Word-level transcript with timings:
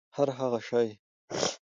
هرهغه 0.17 0.59
شی 0.67 0.87